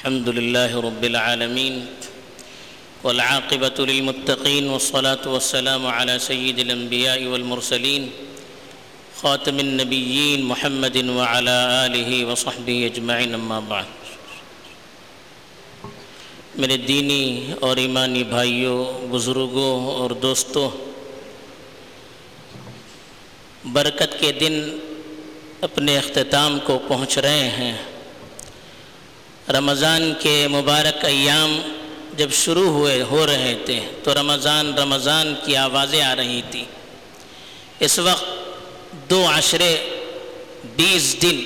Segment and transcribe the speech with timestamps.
[0.00, 1.86] الحمد لله رب العالمين
[3.04, 8.10] والعاقبة للمتقين والصلاة والسلام على سيد الأنبياء والمرسلين
[9.16, 13.84] خاتم النبيين محمد وعلى آله وصحبه أجمعين أما بعد.
[16.54, 20.70] میرے دینی اور ایمانی بھائیوں، بزرگوں اور دوستوں،
[23.64, 24.78] برکت کے دن
[25.60, 27.89] اپنے اختتام کو پہنچ رہے ہیں۔
[29.52, 31.60] رمضان کے مبارک ایام
[32.16, 36.64] جب شروع ہوئے، ہو رہے تھے، تو رمضان رمضان کی آوازیں آ رہی تھی
[37.80, 38.24] اس وقت
[39.10, 40.00] دو عشرے،
[40.76, 41.40] بیس دن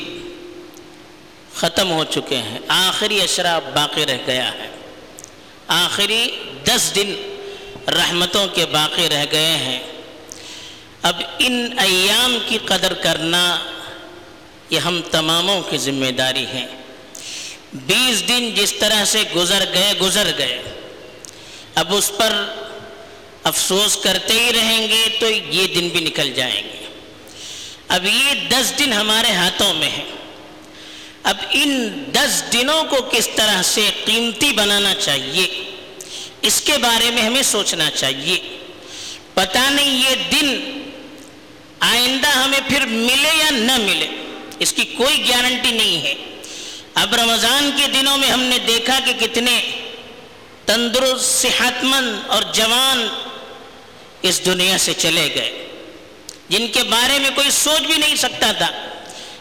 [1.55, 4.69] ختم ہو چکے ہیں۔ آخری اشرا باقی رہ گیا ہے۔
[5.69, 6.31] آخری
[6.65, 7.15] دس دن
[7.89, 9.81] رحمتوں کے باقی رہ گئے ہیں۔
[11.03, 13.59] اب ان ایام کی قدر کرنا
[14.71, 16.67] یہ ہم تماموں کی ذمہ داری ہے۔
[17.75, 20.63] بیس دن جس طرح سے گزر گئے گزر گئے۔
[21.75, 22.45] اب اس پر
[23.45, 26.87] افسوس کرتے ہی رہیں گے تو یہ دن بھی نکل جائیں گے۔
[27.89, 30.05] اب یہ دس دن ہمارے ہاتھوں میں ہیں۔
[31.23, 35.71] اب ان دس دنوں کو کس طرح سے قیمتی بنانا چاہیے،
[36.43, 38.59] اس کے بارے میں ہمیں سوچنا چاہیے۔
[39.35, 40.81] پتہ نہیں یہ دن
[41.81, 44.07] آئندہ ہمیں پھر ملے یا نہ ملے،
[44.59, 46.15] اس کی کوئی گارنٹی نہیں ہے۔
[46.95, 49.71] اب رمضان کے دنوں میں ہم نے دیکھا کہ کتنے
[50.67, 53.09] تندرست صحت مند اور جوان
[54.23, 55.67] اس دنیا سے چلے گئے۔
[56.49, 58.71] جن کے بارے میں کوئی سوچ بھی نہیں سکتا تھا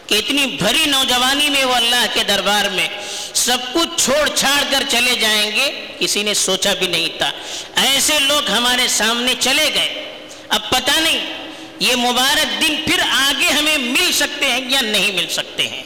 [0.06, 2.88] کہ اتنی بھری نوجوانی میں وہ اللہ کے دربار میں
[3.34, 7.30] سب کچھ چھوڑ چھاڑ کر چلے جائیں گے، کسی نے سوچا بھی نہیں تھا۔
[7.76, 13.78] ایسے لوگ ہمارے سامنے چلے گئے۔ اب پتہ نہیں یہ مبارک دن پھر آگے ہمیں
[13.78, 15.82] مل سکتے ہیں یا نہیں مل سکتے ہیں۔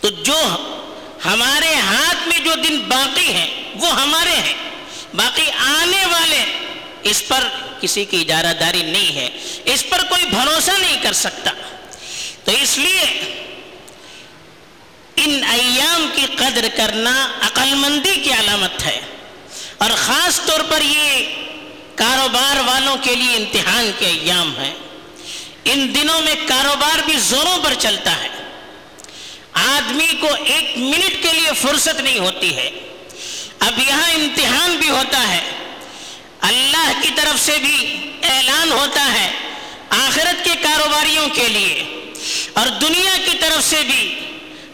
[0.00, 0.38] تو جو
[1.24, 4.54] ہمارے ہاتھ میں جو دن باقی ہیں، وہ ہمارے ہیں۔
[5.14, 6.44] باقی آنے والے،
[7.02, 7.44] اس پر
[7.80, 9.28] کسی کی اجارہ داری نہیں ہے۔
[9.64, 11.50] اس پر کوئی بھروسہ نہیں کر سکتا۔
[12.44, 13.34] تو اس لیے
[15.16, 19.00] ان ایام کی قدر کرنا عقل مندی کی علامت ہے۔
[19.78, 21.26] اور خاص طور پر یہ
[21.94, 24.74] کاروبار والوں کے لیے امتحان کے ایام ہیں۔
[25.64, 28.28] ان دنوں میں کاروبار بھی زوروں پر چلتا ہے۔
[29.52, 32.70] آدمی کو ایک منٹ کے لیے فرصت نہیں ہوتی ہے۔
[33.58, 35.50] اب یہاں امتحان بھی ہوتا ہے۔
[36.40, 39.30] اللہ کی طرف سے بھی اعلان ہوتا ہے
[39.90, 41.84] آخرت کے کاروباریوں کے لیے۔
[42.52, 44.20] اور دنیا کی طرف سے بھی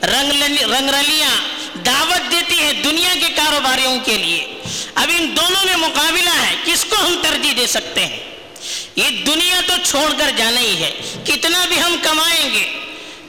[0.03, 1.31] رنگ رنگ رلیاں
[1.79, 4.59] دعوت دیتی ہے دنیا کے کاروباریوں کے لیے۔
[4.95, 8.21] اب ان دونوں میں مقابلہ ہے، کس کو ہم ترجیح دے سکتے ہیں؟
[8.97, 12.86] یہ دنیا تو چھوڑ کر جانا ہی ہے۔ کتنا بھی ہم کمائیں گے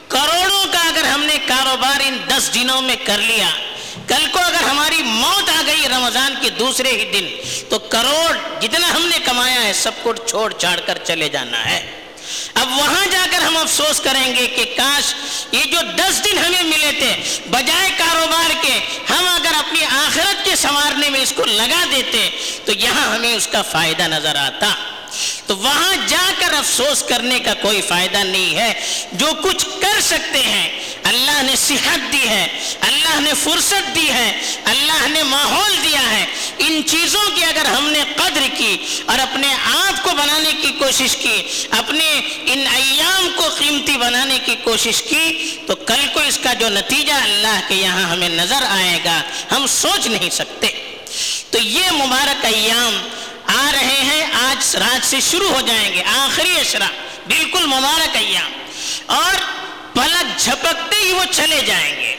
[0.08, 3.48] کروڑوں کا اگر ہم نے کاروبار ان دس دنوں میں کر لیا،
[4.06, 7.26] کل کو اگر ہماری موت آ گئی رمضان کے دوسرے ہی دن،
[7.68, 11.80] تو کروڑ جتنا ہم نے کمایا ہے، سب کو چھوڑ چھاڑ کر چلے جانا ہے۔
[12.54, 15.14] اب وہاں جا کر ہم افسوس کریں گے کہ کاش
[15.52, 17.14] یہ جو دس دن ہمیں ملے تھے،
[17.50, 18.78] بجائے کاروبار کے،
[19.10, 22.28] ہم اگر اپنی آخرت کے سنوارنے میں اس کو لگا دیتے،
[22.64, 24.74] تو یہاں ہمیں اس کا فائدہ نظر آتا۔
[25.48, 30.42] تو وہاں جا کر افسوس کرنے کا کوئی فائدہ نہیں ہے۔ جو کچھ کر سکتے
[30.42, 32.46] ہیں، اللہ نے صحت دی ہے،
[32.80, 36.26] اللہ نے فرصت دی ہے، اللہ نے ماحول دیا ہے۔
[36.58, 38.76] ان چیزوں کی اگر ہم نے قدر کی
[39.06, 44.56] اور اپنے آپ کو بنانے کی کوشش کی، اپنے ان ایام کو قیمتی بنانے کی
[44.64, 48.98] کوشش کی، تو کل کو اس کا جو نتیجہ اللہ کے یہاں ہمیں نظر آئے
[49.04, 50.66] گا، ہم سوچ نہیں سکتے۔
[51.50, 53.08] تو یہ مبارک ایام
[53.48, 56.86] آ رہے ہیں، آج رات سے شروع ہو جائیں گے، آخری اشرا
[57.26, 58.52] بالکل مبارک ایام۔
[59.06, 59.34] اور
[59.94, 62.16] پلک جھپکتے ہی وہ چلے جائیں گے۔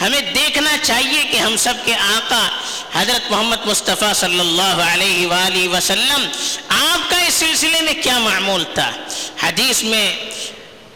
[0.00, 2.48] ہمیں دیکھنا چاہیے کہ ہم سب کے آقا
[2.94, 6.26] حضرت محمد مصطفیٰ صلی اللہ علیہ وآلہ وسلم
[6.68, 8.90] آپ کا اس سلسلے میں کیا معمول تھا؟
[9.42, 10.16] حدیث میں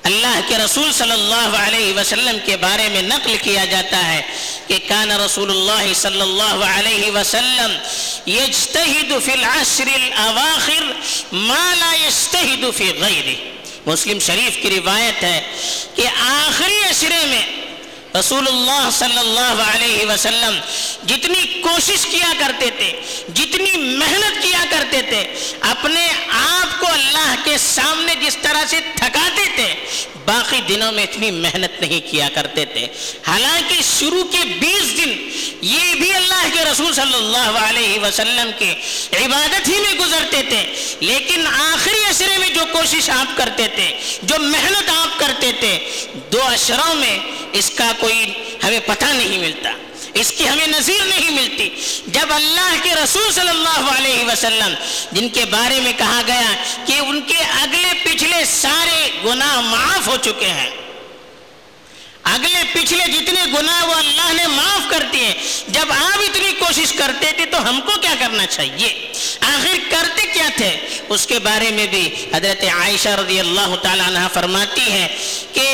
[0.02, 4.22] اللہ کے رسول صلی اللہ علیہ وسلم کے بارے میں نقل کیا جاتا ہے
[4.66, 7.76] کہ کان رسول اللہ صلی اللہ علیہ وسلم
[8.26, 10.84] یجتہد فی العشر الاواخر
[11.32, 13.34] ما لا یجتہد فی غیرہ۔
[13.86, 15.40] مسلم شریف کی روایت ہے
[15.94, 17.44] کہ آخری عشرے میں
[18.18, 20.58] رسول اللہ صلی اللہ علیہ وسلم
[21.06, 22.90] جتنی کوشش کیا کرتے تھے،
[23.34, 25.22] جتنی محنت کیا کرتے تھے،
[25.70, 29.74] اپنے آپ کو اللہ کے سامنے جس طرح سے تھکاتے تھے،
[30.26, 32.86] باقی دنوں میں اتنی محنت نہیں کیا کرتے تھے۔
[33.26, 34.83] حالانکہ شروع کے بیس
[35.64, 38.72] یہ بھی اللہ کے رسول صلی اللہ علیہ وسلم کے
[39.18, 40.64] عبادت ہی میں گزرتے تھے،
[41.00, 43.88] لیکن آخری عشرے میں جو کوشش آپ کرتے تھے،
[44.22, 45.78] جو محنت آپ کرتے تھے،
[46.32, 47.16] دو اشروں میں
[47.52, 48.24] اس کا کوئی
[48.64, 49.70] ہمیں پتہ نہیں ملتا،
[50.20, 51.68] اس کی ہمیں نظیر نہیں ملتی۔
[52.08, 54.74] جب اللہ کے رسول صلی اللہ علیہ وسلم،
[55.12, 56.52] جن کے بارے میں کہا گیا
[56.86, 60.70] کہ ان کے اگلے پچھلے سارے گناہ معاف ہو چکے ہیں
[62.34, 65.32] اگلے پچھلے جتنے گناہ وہ اللہ نے معاف کر دیے،
[65.68, 68.88] جب آپ اتنی کوشش کرتے تھے تو ہم کو کیا کرنا چاہیے؟
[69.40, 70.70] آخر کرتے کیا تھے؟
[71.08, 75.08] اس کے بارے میں بھی حضرت عائشہ رضی اللہ تعالیٰ عنہ فرماتی ہیں
[75.52, 75.66] کہ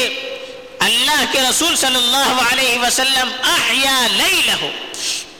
[0.80, 4.66] اللہ کے رسول صلی اللہ علیہ وسلم احیا لیلہ،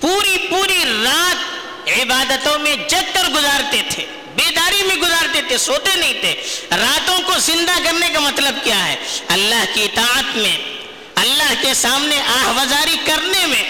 [0.01, 4.05] پوری پوری رات عبادتوں میں جگ کر گزارتے تھے،
[4.37, 6.35] بیداری میں گزارتے تھے، سوتے نہیں تھے۔
[6.73, 8.97] راتوں کو زندہ کرنے کا مطلب کیا ہے؟
[9.29, 10.57] اللہ کی اطاعت میں
[11.51, 13.63] اللہ کے سامنے آہوزاری کرنے میں،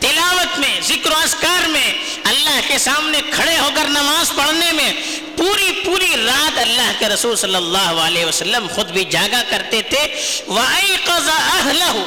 [0.00, 1.94] تلاوت میں، ذکر و اسکار میں
[2.24, 4.92] اللہ کے سامنے کھڑے ہو کر نماز پڑھنے میں
[5.36, 10.30] پوری پوری رات اللہ کے رسول صلی اللہ علیہ وسلم خود بھی جاگا کرتے تھے۔
[10.48, 11.98] وَأَيْقَظَ أَهْلَهُ۔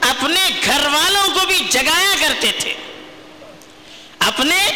[0.00, 2.74] اپنے گھر والوں کو بھی جگایا کرتے تھے۔
[4.18, 4.68] اپنے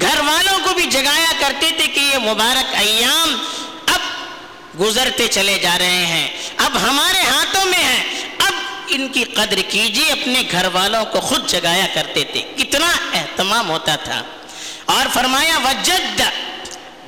[0.00, 3.44] گھر والوں کو بھی جگایا کرتے تھے کہ یہ مبارک ایام
[3.86, 4.00] اب
[4.80, 8.13] گزرتے چلے جا رہے ہیں۔ اب ہمارے ہاتھوں میں ہے۔
[8.94, 13.96] ان کی قدر کیجیے، اپنے گھر والوں کو خود جگایا کرتے تھے۔ کتنا اہتمام ہوتا
[13.96, 14.22] تھا۔
[14.84, 16.22] اور فرمایا وجد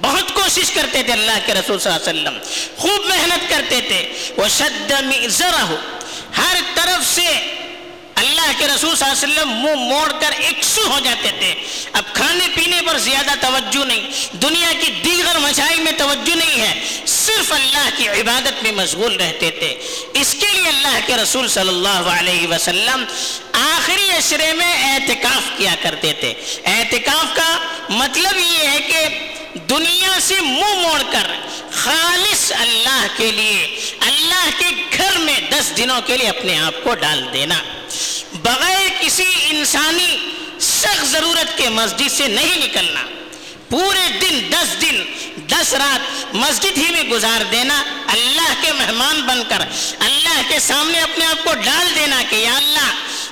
[0.00, 2.38] بہت کوشش کرتے تھے اللہ کے رسول صلی اللہ علیہ وسلم۔
[2.76, 4.92] خوب محنت کرتے تھے۔ وہ شد
[6.38, 7.55] ہر طرف سے
[8.76, 11.54] رسول صلی اللہ علیہ وسلم منہ موڑ کر اکسو ہو جاتے تھے۔
[11.92, 17.02] اب کھانے پینے پر زیادہ توجہ نہیں۔ دنیا کی دیگر مسائل میں توجہ نہیں ہے۔
[17.06, 19.78] صرف اللہ کی عبادت میں مشغول رہتے تھے۔
[20.14, 23.04] اس کے لیے اللہ کے رسول صلی اللہ علیہ وسلم
[23.52, 26.34] آخری اشرے میں اعتکاف کیا کرتے تھے۔
[26.64, 27.58] اعتکاف کا
[27.88, 31.26] مطلب یہ ہے کہ دنیا سے منہ موڑ کر
[31.72, 36.94] خالص اللہ کے لیے، اللہ کے گھر میں دس دنوں کے لیے اپنے آپ کو
[36.94, 37.54] ڈال دینا۔
[38.42, 40.16] بغیر کسی انسانی
[40.60, 43.00] سخت ضرورت کے مسجد سے نہیں نکلنا،
[43.70, 45.02] پورے دن دس دن،
[45.36, 49.58] دس رات مسجد ہی میں گزار دینا، اللہ کے مہمان بن کر،
[49.98, 52.90] اللہ کے سامنے اپنے آپ کو ڈال دینا کہ یا اللہ،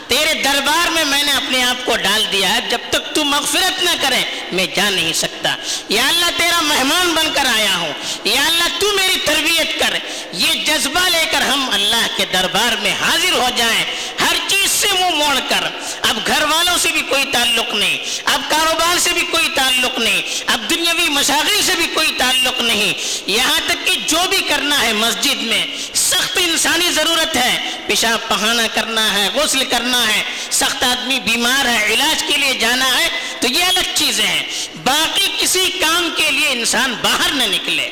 [0.08, 3.82] تیرے دربار میں میں نے اپنے آپ کو ڈال دیا ہے، جب تک تو مغفرت
[3.82, 4.22] نہ کرے،
[4.52, 5.56] میں جا نہیں سکتا۔
[5.88, 7.92] یا اللہ، تیرا مہمان بن کر آیا ہوں۔
[8.24, 9.98] یا اللہ، تو میری تربیت کر۔
[10.32, 13.84] یہ جذبہ لے کر ہم اللہ کے دربار میں حاضر ہو جائیں۔
[14.20, 14.36] ہر
[14.84, 15.64] سے منہ موڑ کر،
[16.02, 20.22] اب گھر والوں سے بھی کوئی تعلق نہیں، اب کاروبار سے بھی کوئی تعلق نہیں،
[20.46, 22.92] اب دنیاوی مشاغل سے بھی کوئی تعلق نہیں۔
[23.26, 28.66] یہاں تک کہ جو بھی کرنا ہے مسجد میں، سخت انسانی ضرورت ہے۔ پیشاب پہانا
[28.74, 33.08] کرنا ہے، غسل کرنا ہے، سخت آدمی بیمار ہے، علاج کے لیے جانا ہے،
[33.40, 34.42] تو یہ الگ چیزیں ہیں۔
[34.84, 37.90] باقی کسی کام کے لیے انسان باہر نہ نکلے۔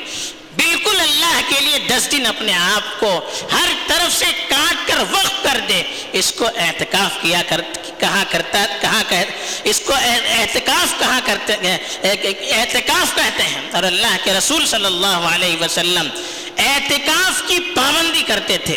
[0.56, 5.44] بالکل اللہ کے لیے دس دن اپنے آپ کو ہر طرف سے کاٹ کر وقت
[5.44, 5.82] کر دے۔
[6.12, 7.60] اس کو احتکاف کیا کر،
[7.98, 9.24] کہا کرتا کہاں کہ،
[9.64, 11.56] اس کو احتکاف کہاں کرتے
[12.50, 16.08] احتکاف کہتے ہیں۔ اور اللہ کے رسول صلی اللہ علیہ وسلم
[16.58, 18.76] احتکاف کی پابندی کرتے تھے۔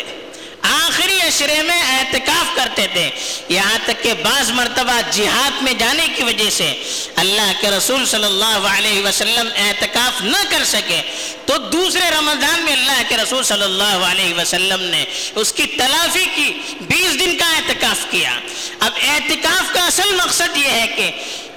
[0.62, 1.05] آخری
[1.36, 3.08] اشرے میں احتکاف کرتے تھے۔
[3.48, 6.68] یہاں تک کہ بعض مرتبہ جہاد میں جانے کی وجہ سے
[7.16, 11.00] اللہ کے رسول صلی اللہ علیہ وسلم احتکاف نہ کر سکے،
[11.46, 15.04] تو دوسرے رمضان میں اللہ کے رسول صلی اللہ علیہ وسلم نے
[15.34, 18.38] اس کی تلافی کی، بیس دن کا احتکاف کیا۔
[18.80, 21.10] اب احتکاف کا اصل مقصد یہ ہے کہ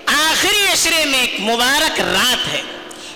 [0.06, 2.62] آخری اشرے میں ایک مبارک رات ہے،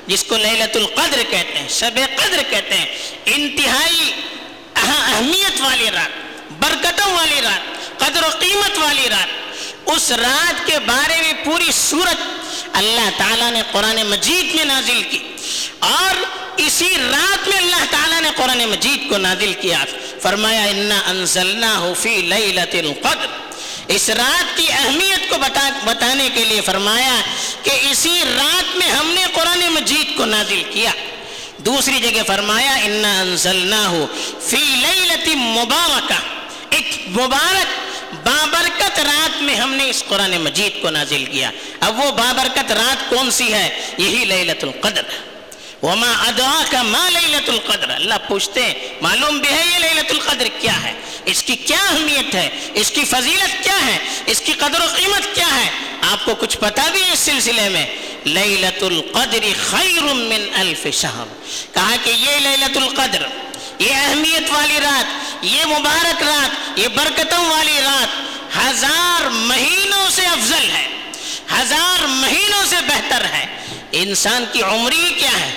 [0.07, 2.85] جس کو لیلت القدر کہتے ہیں، شب قدر کہتے ہیں،
[3.25, 4.11] انتہائی
[4.75, 6.22] اہمیت والی رات۔
[6.59, 9.43] برکتوں والی رات، قدر و قیمت والی رات۔
[9.85, 12.15] اس رات کے بارے میں پوری صورت
[12.73, 15.19] اللہ تعالیٰ نے قرآن مجید میں نازل کی۔
[15.79, 16.25] اور
[16.57, 19.85] اسی رات میں اللہ تعالیٰ نے قرآن مجید کو نازل کیا۔
[20.21, 23.27] فرمایا، انا انزلناہ فی لیلت القدر
[23.87, 27.15] اس رات کی اہمیت کو بتا، بتانے کے لیے فرمایا
[27.63, 30.91] کہ اسی رات میں ہم نے قرآن مجید کو نازل کیا۔
[31.57, 33.93] دوسری جگہ فرمایا، انا انزلناہ
[34.41, 36.42] فی لیلت مبارکہ
[37.07, 37.93] مبارک
[38.27, 43.09] بابرکت رات میں ہم نے اس قرآن مجید کو نازل کیا۔ اب وہ بابرکت رات
[43.09, 45.01] کون سی ہے؟ یہی لیلت القدر۔
[45.83, 50.83] وما ادعاک ما لیلت القدر۔ اللہ پوچھتے ہیں، معلوم بھی ہے یہ لیلت القدر کیا
[50.83, 50.93] ہے؟
[51.25, 55.35] اس کی کیا اہمیت ہے؟ اس کی فضیلت کیا ہے؟ اس کی قدر و قیمت
[55.35, 55.69] کیا ہے؟
[56.01, 57.85] آپ کو کچھ پتا بھی ہے اس سلسلے میں؟
[58.25, 61.23] لیلت القدر خیر من الف شہر
[61.73, 63.25] کہا کہ یہ لیلت القدر
[63.79, 65.05] یہ اہمیت والی رات،
[65.41, 68.21] یہ مبارک رات، یہ برکتوں والی رات
[68.57, 70.87] ہزار مہینوں سے افضل ہے،
[71.53, 73.45] ہزار مہینوں سے بہتر ہے۔
[73.91, 75.51] انسان کی عمری کیا ہے؟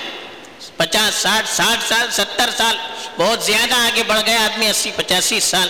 [0.76, 2.76] پچاس، ساٹھ ساٹھ سال، ستر سال،
[3.16, 5.68] بہت زیادہ آگے بڑھ گیا آدمی، اسی پچاسی سال۔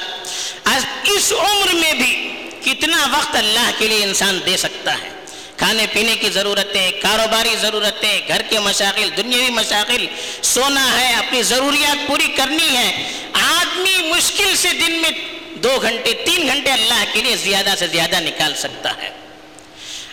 [1.05, 2.13] اس عمر میں بھی
[2.65, 5.09] کتنا وقت اللہ کے لیے انسان دے سکتا ہے؟
[5.57, 10.07] کھانے پینے کی ضرورتیں، کاروباری ضرورتیں، گھر کے مشاغل، دنیاوی مشاغل،
[10.43, 15.11] سونا ہے، اپنی ضروریات پوری کرنی ہے۔ آدمی مشکل سے دن میں
[15.55, 19.11] دو گھنٹے، تین گھنٹے اللہ کے لیے زیادہ سے زیادہ نکال سکتا ہے۔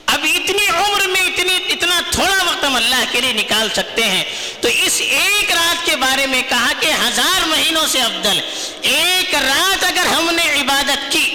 [0.05, 4.23] اب اتنی عمر میں اتنی، اتنا تھوڑا وقت ہم اللہ کے لیے نکال سکتے ہیں۔
[4.61, 8.39] تو اس ایک رات کے بارے میں کہا کہ ہزار مہینوں سے افضل،
[8.81, 11.32] ایک رات اگر ہم نے عبادت کی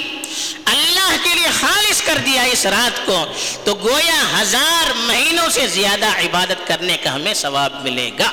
[1.19, 3.27] اللہ کے لیے خالص کر دیا اس رات کو،
[3.65, 8.31] تو گویا ہزار مہینوں سے زیادہ عبادت کرنے کا ہمیں ثواب ملے گا۔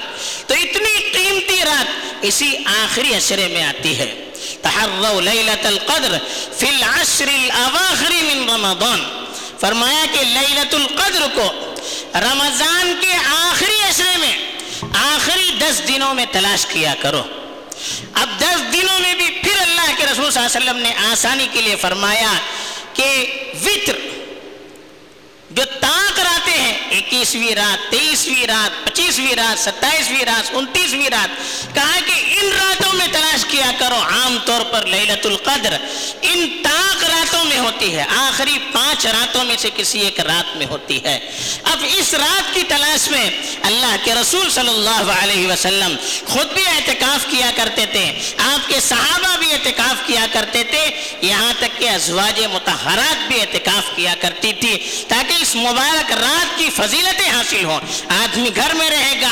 [0.47, 6.17] تو اتنی قیمتی رات اسی آخری عشرے میں آتی ہے۔ تحروا لیلت القدر
[6.57, 9.03] فی العشر الاواخر من رمضان۔
[9.59, 11.73] فرمایا کہ لیلت القدر کو
[12.15, 14.37] رمضان کے آخری عشرے میں،
[14.93, 17.23] آخری دس دنوں میں تلاش کیا کرو۔
[18.13, 21.47] اب دس دنوں میں بھی پھر اللہ کے رسول صلی اللہ علیہ وسلم نے آسانی
[21.51, 22.33] کے لیے فرمایا
[22.95, 23.25] کہ
[23.65, 23.97] وطر
[25.49, 31.29] جو تاک راتے ہیں، اکیسویں رات، تیئیسویں رات، پچیسویں رات، ستائیسویں رات، انتیسویں رات،
[31.75, 35.77] کہا کہ ان راتوں میں تلاش کیا کرو۔ عام طور پر لیلت القدر
[36.21, 40.65] ان تاک راتوں میں ہوتی ہے۔ آخری پانچ راتوں میں سے کسی ایک رات میں
[40.65, 41.19] ہوتی ہے۔
[41.63, 43.29] اب اس رات کی تلاش میں
[43.61, 48.79] اللہ کے رسول صلی اللہ علیہ وسلم خود بھی اعتکاف کیا کرتے تھے۔ آپ کے
[48.79, 50.89] صحابہ بھی اعتکاف کیا کرتے تھے۔
[51.21, 54.77] یہاں تک کہ ازواج متحرات بھی اعتکاف کیا کرتی تھی
[55.07, 59.29] تاکہ اس مبارک رات کی فضیلتیں حاصل ہوں۔ آدمی گھر میں رہے گا،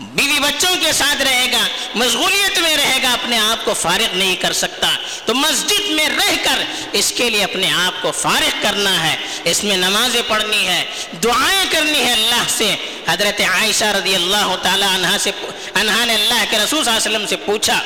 [0.00, 1.57] بیوی بچوں کے ساتھ رہے گا
[1.98, 4.90] مشغولیت میں رہے گا، اپنے آپ کو فارغ نہیں کر سکتا۔
[5.26, 6.58] تو مسجد میں رہ کر
[6.92, 10.84] اس کے لیے اپنے آپ کو فارغ کرنا ہے۔ اس میں نمازیں پڑھنی ہے
[11.24, 12.74] دعائیں کرنی ہے اللہ سے۔
[13.08, 15.30] حضرت عائشہ رضی اللہ تعالی عنہ سے
[15.74, 17.80] عنہ نے اللہ کے رسول صلی اللہ علیہ وسلم سے پوچھا،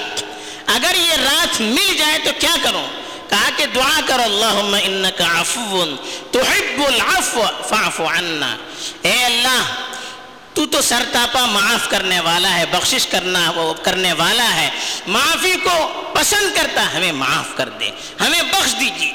[0.67, 2.87] اگر یہ رات مل جائے تو کیا کروں؟
[3.31, 5.85] کہا کہ دعا کرو، اللہم انکا عفو،
[6.31, 8.57] تحب العفو، فاعف عنا۔
[9.03, 9.52] اے اللہ
[10.63, 14.71] تو تو سرتاپا معاف کرنے والا ہے، بخشش کرنا، وہ کرنے والا ہے۔
[15.07, 17.91] معافی کو پسند کرتا، ہمیں معاف کر دے،
[18.21, 19.13] ہمیں بخش دیجیے۔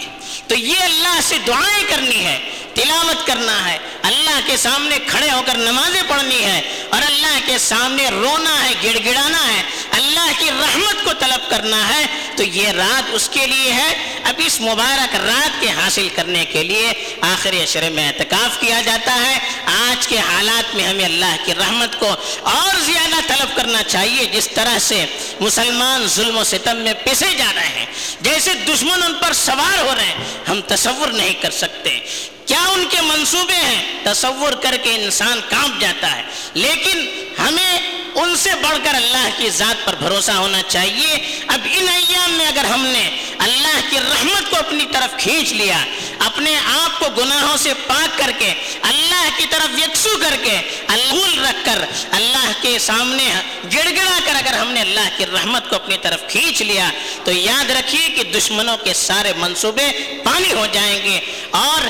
[0.47, 5.41] تو یہ اللہ سے دعائیں کرنی ہے، تلاوت کرنا ہے۔ اللہ کے سامنے کھڑے ہو
[5.45, 9.63] کر نمازیں پڑھنی ہے اور اللہ کے سامنے رونا ہے، گڑ گڑانا ہے۔
[9.97, 12.05] اللہ کی رحمت کو طلب کرنا ہے،
[12.37, 16.63] تو یہ رات اس کے لیے ہے۔ اب اس مبارک رات کے حاصل کرنے کے
[16.63, 21.55] لیے آخری عشرے میں اعتکاف کیا جاتا ہے۔ آج کے حالات میں ہمیں اللہ کی
[21.55, 25.05] رحمت کو اور زیادہ طلب کرنا چاہیے۔ جس طرح سے
[25.39, 27.85] مسلمان ظلم و ستم میں پسے جا رہے ہیں،
[28.21, 30.15] جیسے دشمن ان پر سوار ہو رہے ہیں،
[30.49, 31.99] ہم تصور نہیں کر سکتے۔
[32.45, 36.23] کیا ان کے منصوبے ہیں؟ تصور کر کے انسان کانپ جاتا ہے۔
[36.53, 41.87] لیکن ہمیں ان سے بڑھ کر اللہ کی ذات پر بھروسہ ہونا چاہیے۔ اب ان
[41.89, 45.77] ایام میں اگر ہم نے اللہ کی رحمت کو اپنی طرف کھینچ لیا،
[46.19, 50.57] اپنے آپ کو گناہوں سے پاک کر کے، اللہ کی طرف یکسو کر کے،
[50.87, 53.29] اللہ رکھ کر، اللہ کے سامنے
[53.63, 56.89] گڑ گڑا کر اگر ہم نے اللہ کی رحمت کو اپنی طرف کھینچ لیا،
[57.23, 59.91] تو یاد رکھیے کہ دشمنوں کے سارے منصوبے
[60.23, 61.19] پانی ہو جائیں گے۔
[61.51, 61.81] اور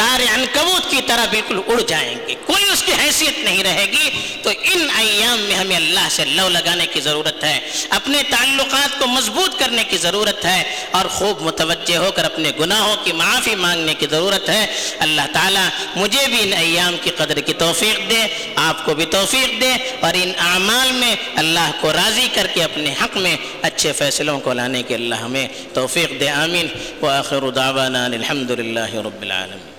[0.00, 4.10] تار عنکبوت کی طرح بالکل اڑ جائیں گے۔ کوئی اس کی حیثیت نہیں رہے گی۔
[4.42, 9.06] تو ان ایام میں ہمیں اللہ سے لو لگانے کی ضرورت ہے۔ اپنے تعلقات کو
[9.06, 13.94] مضبوط کرنے کی ضرورت ہے۔ اور خوب متوجہ ہو کر اپنے گناہوں کی معافی مانگنے
[13.94, 14.66] کی ضرورت ہے۔
[14.98, 19.60] اللہ تعالیٰ مجھے بھی ان ایام کی قدر کی توفیق دے۔ آپ کو بھی توفیق
[19.60, 24.40] دے۔ اور ان اعمال میں اللہ کو راضی کر کے اپنے حق میں اچھے فیصلوں
[24.40, 26.66] کو لانے کے اللہ ہمیں توفیق دے۔ آمین۔
[27.02, 29.69] وآخر دعوانا الحمد للہ رب العالمین۔